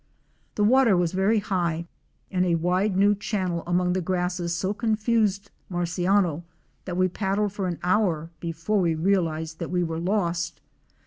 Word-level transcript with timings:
The 0.55 0.63
water 0.63 0.97
was 0.97 1.11
very 1.13 1.37
high 1.37 1.85
and 2.31 2.43
a 2.43 2.55
wide 2.55 2.97
new 2.97 3.13
channel 3.13 3.61
among 3.67 3.93
the 3.93 4.01
grasses 4.01 4.51
so 4.51 4.73
confused 4.73 5.51
Marciano 5.69 6.41
that 6.85 6.97
we 6.97 7.07
paddled 7.07 7.53
for 7.53 7.67
an 7.67 7.77
hour 7.83 8.31
before 8.39 8.79
we 8.81 8.95
realized 8.95 9.59
that 9.59 9.69
we 9.69 9.83
were 9.83 9.99
lost. 9.99 10.59